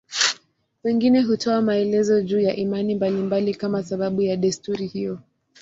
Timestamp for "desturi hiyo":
4.37-5.19